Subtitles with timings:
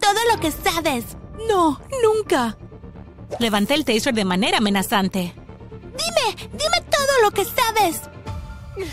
[0.00, 1.16] todo lo que sabes.
[1.48, 2.56] No, nunca.
[3.38, 5.34] Levanté el taser de manera amenazante.
[5.82, 8.02] Dime, dime todo lo que sabes.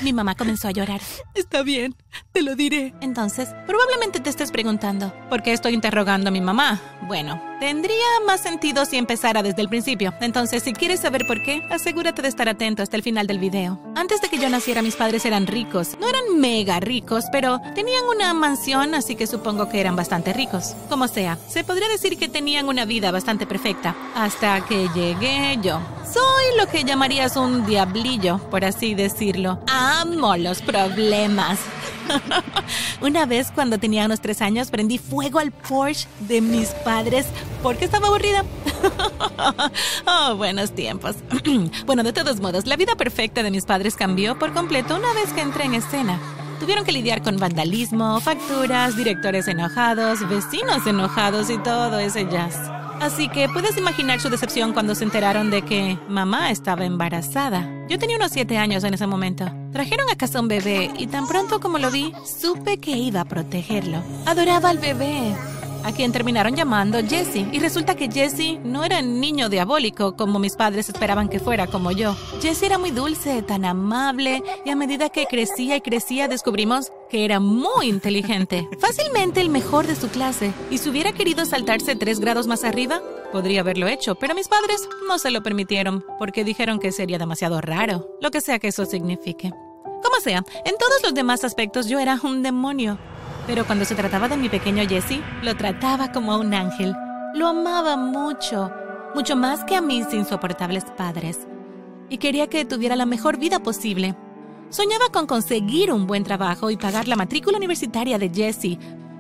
[0.02, 1.02] Mi mamá comenzó a llorar.
[1.34, 1.96] Está bien,
[2.32, 2.94] te lo diré.
[3.02, 6.82] Entonces, probablemente te estés preguntando, ¿por qué estoy interrogando a mi mamá?
[7.08, 10.14] Bueno, tendría más sentido si empezara desde el principio.
[10.22, 13.80] Entonces, si quieres saber por qué, asegúrate de estar atento hasta el final del video.
[13.96, 15.98] Antes de que yo naciera, mis padres eran ricos.
[16.00, 20.76] No eran mega ricos, pero tenían una mansión, así que supongo que eran bastante ricos.
[20.90, 23.96] Como sea, se podría decir que tenían una vida bastante perfecta.
[24.16, 25.80] Hasta que llegué yo.
[26.12, 29.60] Soy lo que llamarías un diablillo, por así decirlo.
[29.68, 31.60] Amo los problemas.
[33.02, 37.26] Una vez cuando tenía unos tres años prendí fuego al Porsche de mis padres
[37.64, 38.44] porque estaba aburrida.
[40.08, 41.16] oh, buenos tiempos.
[41.86, 45.32] bueno, de todos modos, la vida perfecta de mis padres cambió por completo una vez
[45.34, 46.20] que entré en escena.
[46.60, 52.58] Tuvieron que lidiar con vandalismo, facturas, directores enojados, vecinos enojados y todo ese jazz.
[53.00, 57.79] Así que puedes imaginar su decepción cuando se enteraron de que mamá estaba embarazada.
[57.90, 59.52] Yo tenía unos siete años en ese momento.
[59.74, 63.26] Trajeron a casa un bebé y tan pronto como lo vi, supe que iba a
[63.26, 64.04] protegerlo.
[64.28, 65.36] Adoraba al bebé
[65.84, 67.48] a quien terminaron llamando Jesse.
[67.52, 71.92] Y resulta que Jesse no era niño diabólico como mis padres esperaban que fuera como
[71.92, 72.16] yo.
[72.42, 77.26] Jesse era muy dulce, tan amable, y a medida que crecía y crecía descubrimos que
[77.26, 80.54] era muy inteligente, fácilmente el mejor de su clase.
[80.70, 84.88] Y si hubiera querido saltarse tres grados más arriba, podría haberlo hecho, pero mis padres
[85.08, 88.86] no se lo permitieron porque dijeron que sería demasiado raro, lo que sea que eso
[88.86, 89.52] signifique.
[90.04, 92.98] Como sea, en todos los demás aspectos yo era un demonio.
[93.48, 96.94] Pero cuando se trataba de mi pequeño Jesse, lo trataba como a un ángel.
[97.34, 98.72] Lo amaba mucho,
[99.16, 101.48] mucho más que a mis insoportables padres.
[102.10, 104.16] Y quería que tuviera la mejor vida posible.
[104.70, 108.78] Soñaba con conseguir un buen trabajo y pagar la matrícula universitaria de Jesse,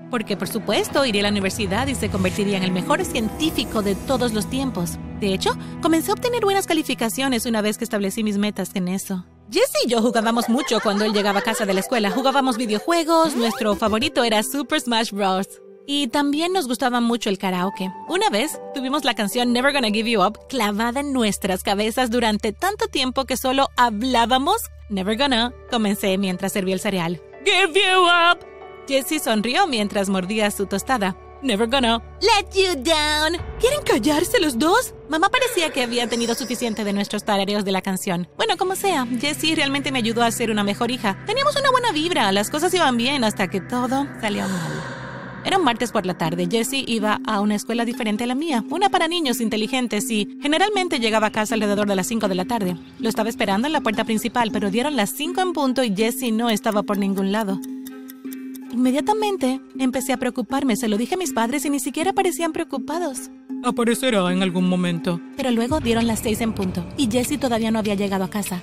[0.09, 3.95] porque por supuesto iría a la universidad y se convertiría en el mejor científico de
[3.95, 4.97] todos los tiempos.
[5.19, 5.51] De hecho,
[5.81, 9.25] comencé a obtener buenas calificaciones una vez que establecí mis metas en eso.
[9.51, 12.11] Jesse y yo jugábamos mucho cuando él llegaba a casa de la escuela.
[12.11, 15.47] Jugábamos videojuegos, nuestro favorito era Super Smash Bros.
[15.87, 17.91] Y también nos gustaba mucho el karaoke.
[18.07, 22.53] Una vez tuvimos la canción Never Gonna Give You Up clavada en nuestras cabezas durante
[22.53, 25.51] tanto tiempo que solo hablábamos Never Gonna.
[25.71, 27.19] Comencé mientras servía el cereal.
[27.43, 28.58] Give You Up.
[28.89, 31.15] Jesse sonrió mientras mordía su tostada.
[31.43, 33.39] Never gonna let you down.
[33.59, 34.95] ¿Quieren callarse los dos?
[35.09, 38.27] Mamá parecía que había tenido suficiente de nuestros tarareos de la canción.
[38.35, 41.23] Bueno, como sea, Jessie realmente me ayudó a ser una mejor hija.
[41.27, 44.71] Teníamos una buena vibra, las cosas iban bien hasta que todo salió mal.
[45.45, 46.47] Era un martes por la tarde.
[46.49, 50.99] Jessie iba a una escuela diferente a la mía, una para niños inteligentes y generalmente
[50.99, 52.75] llegaba a casa alrededor de las 5 de la tarde.
[52.97, 56.31] Lo estaba esperando en la puerta principal, pero dieron las 5 en punto y Jessie
[56.31, 57.59] no estaba por ningún lado.
[58.71, 63.29] Inmediatamente empecé a preocuparme, se lo dije a mis padres y ni siquiera parecían preocupados.
[63.63, 65.19] Aparecerá en algún momento.
[65.35, 68.61] Pero luego dieron las seis en punto y Jesse todavía no había llegado a casa.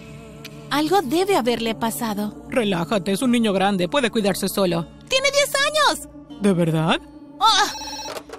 [0.71, 2.47] Algo debe haberle pasado.
[2.49, 4.87] Relájate, es un niño grande, puede cuidarse solo.
[5.09, 6.09] ¡Tiene 10 años!
[6.41, 7.01] ¿De verdad?
[7.41, 7.73] ¡Ah!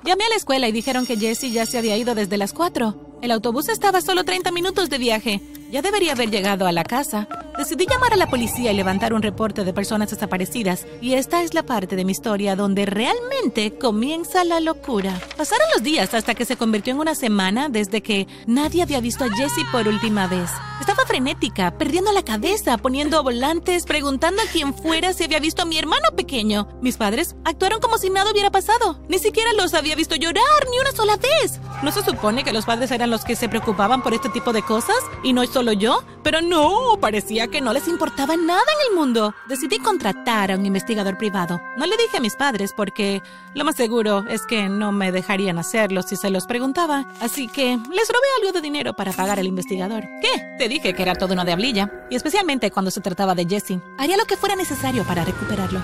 [0.03, 3.19] Llamé a la escuela y dijeron que Jesse ya se había ido desde las 4.
[3.21, 5.41] El autobús estaba a solo 30 minutos de viaje.
[5.69, 7.27] Ya debería haber llegado a la casa.
[7.57, 10.85] Decidí llamar a la policía y levantar un reporte de personas desaparecidas.
[11.01, 15.19] Y esta es la parte de mi historia donde realmente comienza la locura.
[15.35, 19.23] Pasaron los días hasta que se convirtió en una semana desde que nadie había visto
[19.23, 20.51] a Jessie por última vez.
[20.79, 25.65] Estaba frenética, perdiendo la cabeza, poniendo volantes, preguntando a quien fuera si había visto a
[25.65, 26.67] mi hermano pequeño.
[26.81, 28.99] Mis padres actuaron como si nada hubiera pasado.
[29.09, 31.59] Ni siquiera los había visto llorar ni una sola vez.
[31.81, 34.61] ¿No se supone que los padres eran los que se preocupaban por este tipo de
[34.61, 34.97] cosas?
[35.23, 36.03] Y no solo yo.
[36.21, 39.33] Pero no, parecía que no les importaba nada en el mundo.
[39.49, 41.59] Decidí contratar a un investigador privado.
[41.77, 43.23] No le dije a mis padres porque
[43.55, 47.07] lo más seguro es que no me dejarían hacerlo si se los preguntaba.
[47.21, 50.03] Así que les robé algo de dinero para pagar al investigador.
[50.21, 50.57] ¿Qué?
[50.59, 52.05] Te dije que era todo una diablilla.
[52.11, 53.79] Y especialmente cuando se trataba de Jesse.
[53.97, 55.81] Haría lo que fuera necesario para recuperarlo.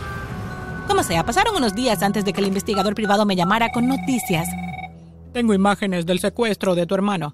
[0.87, 4.47] Como sea, pasaron unos días antes de que el investigador privado me llamara con noticias.
[5.31, 7.33] Tengo imágenes del secuestro de tu hermano.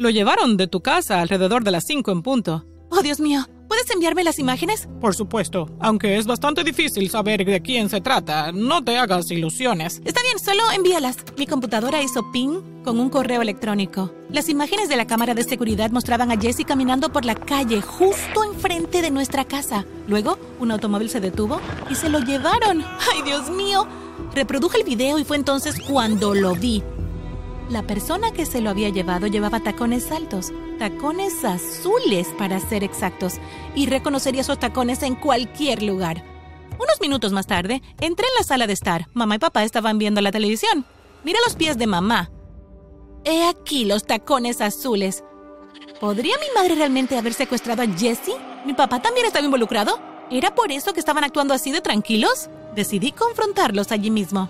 [0.00, 2.64] Lo llevaron de tu casa alrededor de las 5 en punto.
[2.88, 3.46] Oh, Dios mío.
[3.68, 4.88] ¿Puedes enviarme las imágenes?
[4.98, 8.50] Por supuesto, aunque es bastante difícil saber de quién se trata.
[8.50, 10.00] No te hagas ilusiones.
[10.06, 11.18] Está bien, solo envíalas.
[11.36, 14.10] Mi computadora hizo ping con un correo electrónico.
[14.30, 18.42] Las imágenes de la cámara de seguridad mostraban a Jesse caminando por la calle justo
[18.42, 19.84] enfrente de nuestra casa.
[20.08, 21.60] Luego, un automóvil se detuvo
[21.90, 22.82] y se lo llevaron.
[23.12, 23.86] ¡Ay, Dios mío!
[24.34, 26.82] Reproduje el video y fue entonces cuando lo vi.
[27.70, 33.34] La persona que se lo había llevado llevaba tacones altos, tacones azules para ser exactos,
[33.76, 36.24] y reconocería esos tacones en cualquier lugar.
[36.80, 39.06] Unos minutos más tarde, entré en la sala de estar.
[39.14, 40.84] Mamá y papá estaban viendo la televisión.
[41.22, 42.32] Mira los pies de mamá.
[43.24, 45.22] He aquí los tacones azules.
[46.00, 48.34] ¿Podría mi madre realmente haber secuestrado a Jesse?
[48.66, 50.00] ¿Mi papá también estaba involucrado?
[50.28, 52.50] ¿Era por eso que estaban actuando así de tranquilos?
[52.74, 54.48] Decidí confrontarlos allí mismo.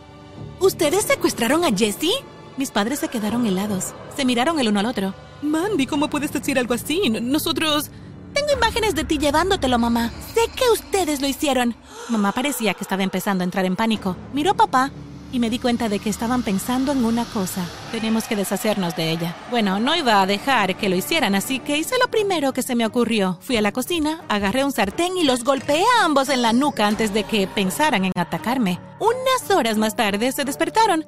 [0.59, 2.25] ¿Ustedes secuestraron a Jesse?
[2.57, 3.95] Mis padres se quedaron helados.
[4.17, 5.15] Se miraron el uno al otro.
[5.43, 7.11] Mandy, ¿cómo puedes decir algo así?
[7.11, 7.91] Nosotros...
[8.35, 10.13] Tengo imágenes de ti llevándotelo, mamá.
[10.35, 11.75] Sé que ustedes lo hicieron.
[12.09, 14.17] Mamá parecía que estaba empezando a entrar en pánico.
[14.33, 14.93] Miró a papá
[15.33, 17.65] y me di cuenta de que estaban pensando en una cosa.
[17.93, 19.37] Tenemos que deshacernos de ella.
[19.51, 22.75] Bueno, no iba a dejar que lo hicieran, así que hice lo primero que se
[22.75, 23.39] me ocurrió.
[23.41, 26.87] Fui a la cocina, agarré un sartén y los golpeé a ambos en la nuca
[26.87, 28.81] antes de que pensaran en atacarme.
[28.99, 31.05] Unas horas más tarde se despertaron,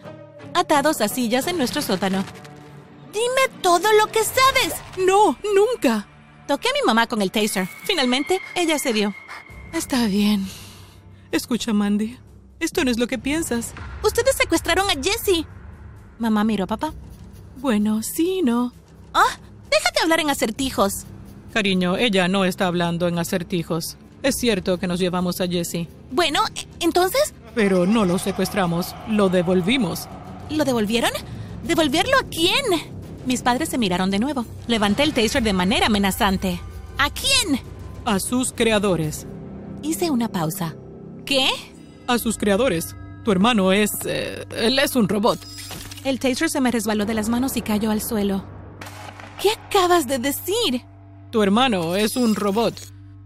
[0.54, 2.24] atados a sillas en nuestro sótano.
[3.12, 4.74] Dime todo lo que sabes.
[5.06, 6.06] No, nunca.
[6.48, 7.68] Toqué a mi mamá con el taser.
[7.84, 9.14] Finalmente, ella cedió.
[9.72, 10.46] Está bien.
[11.30, 12.18] Escucha, Mandy.
[12.60, 13.72] Esto no es lo que piensas.
[14.02, 15.46] Ustedes secuestraron a Jesse.
[16.18, 16.92] Mamá miró a papá.
[17.56, 18.72] Bueno, sí, no.
[19.14, 19.38] Ah,
[19.70, 21.04] déjate hablar en acertijos.
[21.52, 23.96] Cariño, ella no está hablando en acertijos.
[24.22, 25.88] Es cierto que nos llevamos a Jesse.
[26.10, 26.40] Bueno,
[26.80, 27.34] entonces.
[27.54, 30.08] Pero no lo secuestramos, lo devolvimos.
[30.50, 31.10] ¿Lo devolvieron?
[31.64, 32.64] ¿Devolverlo a quién?
[33.26, 34.44] Mis padres se miraron de nuevo.
[34.66, 36.60] Levanté el taser de manera amenazante.
[36.98, 37.60] ¿A quién?
[38.04, 39.26] A sus creadores.
[39.82, 40.74] Hice una pausa.
[41.24, 41.48] ¿Qué?
[42.06, 42.96] A sus creadores.
[43.24, 43.90] Tu hermano es...
[44.06, 45.38] eh, él es un robot.
[46.04, 48.44] El taser se me resbaló de las manos y cayó al suelo.
[49.40, 50.84] ¿Qué acabas de decir?
[51.30, 52.74] Tu hermano es un robot.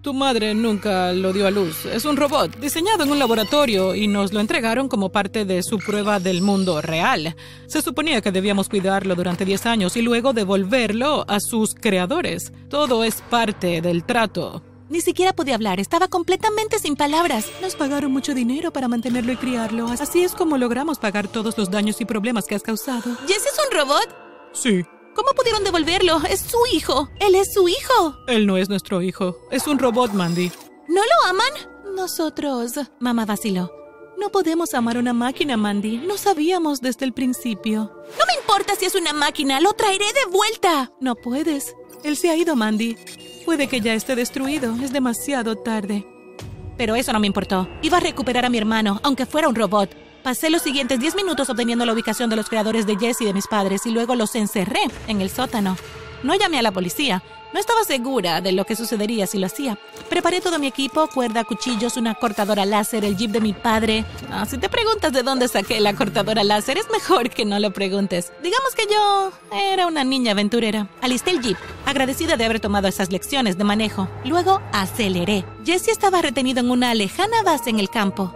[0.06, 1.84] Tu madre nunca lo dio a luz.
[1.84, 5.80] Es un robot diseñado en un laboratorio y nos lo entregaron como parte de su
[5.80, 7.34] prueba del mundo real.
[7.66, 12.52] Se suponía que debíamos cuidarlo durante 10 años y luego devolverlo a sus creadores.
[12.68, 14.62] Todo es parte del trato.
[14.90, 17.50] Ni siquiera podía hablar, estaba completamente sin palabras.
[17.60, 19.88] Nos pagaron mucho dinero para mantenerlo y criarlo.
[19.88, 23.10] Así es como logramos pagar todos los daños y problemas que has causado.
[23.26, 24.16] ¿Jesse es un robot?
[24.52, 24.84] Sí.
[25.16, 26.20] ¿Cómo pudieron devolverlo?
[26.28, 27.08] Es su hijo.
[27.18, 28.18] Él es su hijo.
[28.28, 29.38] Él no es nuestro hijo.
[29.50, 30.52] Es un robot, Mandy.
[30.88, 31.96] ¿No lo aman?
[31.96, 32.72] Nosotros...
[33.00, 33.72] Mamá vaciló.
[34.18, 35.96] No podemos amar una máquina, Mandy.
[35.96, 37.90] No sabíamos desde el principio.
[38.18, 40.92] No me importa si es una máquina, lo traeré de vuelta.
[41.00, 41.74] No puedes.
[42.04, 42.98] Él se ha ido, Mandy.
[43.46, 44.74] Puede que ya esté destruido.
[44.82, 46.06] Es demasiado tarde.
[46.76, 47.66] Pero eso no me importó.
[47.80, 49.88] Iba a recuperar a mi hermano, aunque fuera un robot.
[50.26, 53.32] Pasé los siguientes 10 minutos obteniendo la ubicación de los creadores de Jesse y de
[53.32, 55.76] mis padres y luego los encerré en el sótano.
[56.24, 57.22] No llamé a la policía.
[57.54, 59.78] No estaba segura de lo que sucedería si lo hacía.
[60.10, 64.04] Preparé todo mi equipo, cuerda, cuchillos, una cortadora láser, el jeep de mi padre.
[64.28, 67.72] Ah, si te preguntas de dónde saqué la cortadora láser, es mejor que no lo
[67.72, 68.32] preguntes.
[68.42, 70.88] Digamos que yo era una niña aventurera.
[71.02, 74.08] Alisté el jeep, agradecida de haber tomado esas lecciones de manejo.
[74.24, 75.44] Luego aceleré.
[75.64, 78.34] Jesse estaba retenido en una lejana base en el campo.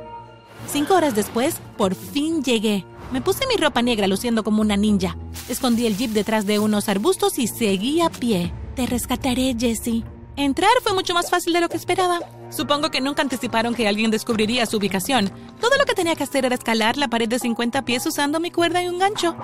[0.72, 2.84] Cinco horas después, por fin llegué.
[3.11, 5.17] Me puse mi ropa negra luciendo como una ninja.
[5.49, 8.52] Escondí el jeep detrás de unos arbustos y seguí a pie.
[8.76, 10.05] Te rescataré, Jesse.
[10.40, 12.20] Entrar fue mucho más fácil de lo que esperaba.
[12.48, 15.31] Supongo que nunca anticiparon que alguien descubriría su ubicación.
[15.60, 18.50] Todo lo que tenía que hacer era escalar la pared de 50 pies usando mi
[18.50, 19.37] cuerda y un gancho.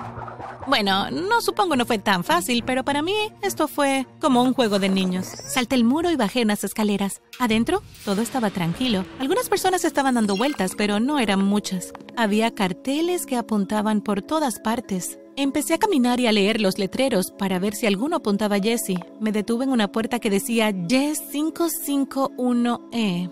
[0.65, 3.13] Bueno, no supongo no fue tan fácil, pero para mí
[3.43, 5.27] esto fue como un juego de niños.
[5.27, 7.21] Salté el muro y bajé unas escaleras.
[7.37, 9.05] Adentro, todo estaba tranquilo.
[9.19, 11.93] Algunas personas estaban dando vueltas, pero no eran muchas.
[12.17, 15.19] Había carteles que apuntaban por todas partes.
[15.39, 18.95] Empecé a caminar y a leer los letreros para ver si alguno apuntaba a Jesse.
[19.19, 23.29] Me detuve en una puerta que decía Jess 551E.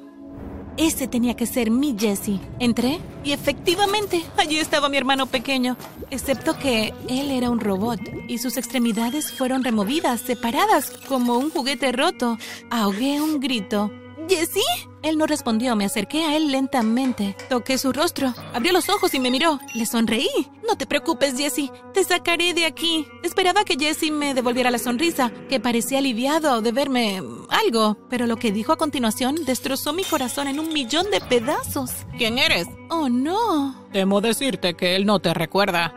[0.77, 2.39] Ese tenía que ser mi Jesse.
[2.59, 5.77] Entré y efectivamente allí estaba mi hermano pequeño,
[6.12, 11.91] excepto que él era un robot y sus extremidades fueron removidas, separadas, como un juguete
[11.91, 12.38] roto.
[12.69, 13.89] Ahogué un grito.
[14.27, 14.63] ¿Jesse?
[15.03, 17.36] Él no respondió, me acerqué a él lentamente.
[17.50, 19.60] Toqué su rostro, abrió los ojos y me miró.
[19.75, 20.29] Le sonreí.
[20.67, 23.08] No te preocupes, Jesse, te sacaré de aquí.
[23.24, 28.38] Esperaba que Jesse me devolviera la sonrisa, que parecía aliviado de verme algo, pero lo
[28.38, 31.91] que dijo a continuación destrozó mi corazón en un millón de pedazos.
[32.17, 32.67] ¿Quién eres?
[32.89, 33.88] Oh, no.
[33.91, 35.94] Temo decirte que él no te recuerda.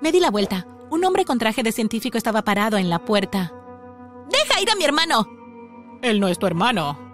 [0.00, 0.66] Me di la vuelta.
[0.90, 3.52] Un hombre con traje de científico estaba parado en la puerta.
[4.30, 5.26] ¡Deja ir a mi hermano!
[6.02, 7.11] Él no es tu hermano.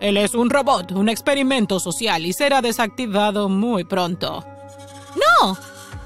[0.00, 4.44] Él es un robot, un experimento social y será desactivado muy pronto.
[5.14, 5.56] ¡No!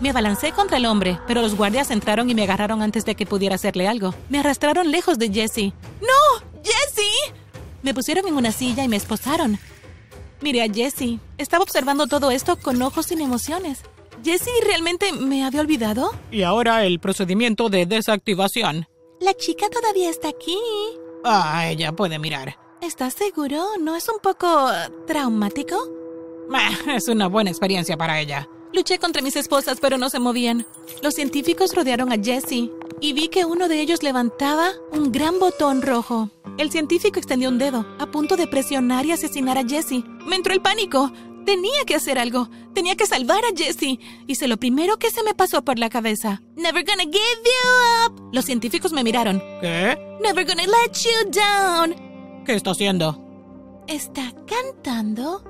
[0.00, 3.26] Me abalancé contra el hombre, pero los guardias entraron y me agarraron antes de que
[3.26, 4.14] pudiera hacerle algo.
[4.28, 5.72] Me arrastraron lejos de Jesse.
[6.00, 6.62] ¡No!
[6.62, 7.32] ¡Jesse!
[7.82, 9.58] Me pusieron en una silla y me esposaron.
[10.40, 11.18] Miré a Jesse.
[11.36, 13.82] Estaba observando todo esto con ojos sin emociones.
[14.24, 16.12] ¿Jesse realmente me había olvidado?
[16.30, 18.86] Y ahora el procedimiento de desactivación.
[19.20, 20.56] La chica todavía está aquí.
[21.24, 22.56] Ah, ella puede mirar.
[22.80, 23.76] ¿Estás seguro?
[23.80, 24.68] ¿No es un poco
[25.06, 25.76] traumático?
[26.86, 28.48] es una buena experiencia para ella.
[28.72, 30.66] Luché contra mis esposas, pero no se movían.
[31.02, 32.70] Los científicos rodearon a Jesse
[33.00, 36.30] y vi que uno de ellos levantaba un gran botón rojo.
[36.56, 40.04] El científico extendió un dedo, a punto de presionar y asesinar a Jesse.
[40.26, 41.12] Me entró el pánico.
[41.44, 42.48] Tenía que hacer algo.
[42.74, 43.98] Tenía que salvar a Jesse.
[44.26, 46.42] Hice lo primero que se me pasó por la cabeza.
[46.56, 48.30] Never gonna give you up.
[48.32, 49.40] Los científicos me miraron.
[49.60, 49.98] ¿Qué?
[50.22, 52.07] Never gonna let you down.
[52.48, 53.14] ¿Qué está haciendo?
[53.88, 55.44] ¿Está cantando?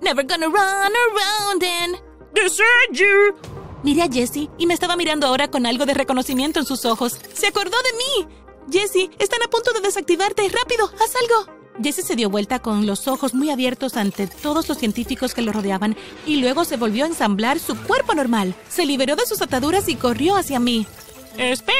[0.00, 2.02] Never gonna run around and...
[2.34, 3.36] Desert you.
[3.84, 7.20] Miré a Jesse y me estaba mirando ahora con algo de reconocimiento en sus ojos.
[7.34, 8.34] ¡Se acordó de mí!
[8.68, 10.48] Jesse, están a punto de desactivarte.
[10.48, 10.86] ¡Rápido!
[10.86, 11.52] ¡Haz algo!
[11.84, 15.52] Jesse se dio vuelta con los ojos muy abiertos ante todos los científicos que lo
[15.52, 18.56] rodeaban y luego se volvió a ensamblar su cuerpo normal.
[18.68, 20.84] Se liberó de sus ataduras y corrió hacia mí.
[21.38, 21.78] ¡Espero!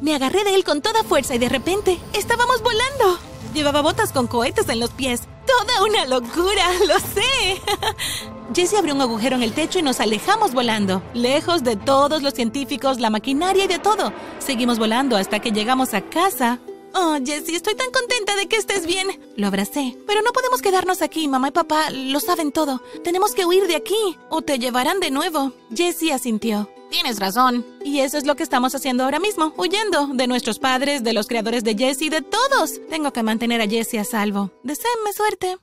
[0.00, 3.27] Me agarré de él con toda fuerza y de repente estábamos volando.
[3.58, 5.22] Llevaba botas con cohetes en los pies.
[5.44, 7.60] Toda una locura, lo sé.
[8.54, 12.34] Jesse abrió un agujero en el techo y nos alejamos volando, lejos de todos los
[12.34, 14.12] científicos, la maquinaria y de todo.
[14.38, 16.60] Seguimos volando hasta que llegamos a casa
[16.94, 19.08] Oh, Jessie, estoy tan contenta de que estés bien.
[19.36, 19.96] Lo abracé.
[20.06, 21.26] Pero no podemos quedarnos aquí.
[21.26, 22.80] Mamá y papá lo saben todo.
[23.02, 25.52] Tenemos que huir de aquí o te llevarán de nuevo.
[25.74, 26.70] Jessie asintió.
[26.90, 27.64] Tienes razón.
[27.84, 31.26] Y eso es lo que estamos haciendo ahora mismo, huyendo de nuestros padres, de los
[31.26, 32.80] creadores de Jessie, de todos.
[32.88, 34.50] Tengo que mantener a Jessie a salvo.
[34.62, 35.56] Deseenme suerte.